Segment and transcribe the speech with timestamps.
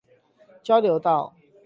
[0.63, 1.35] 交流道